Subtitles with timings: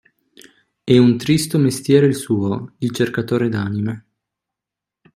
[0.83, 4.05] E un tristo mestiere il suo: di cercatore d'anime.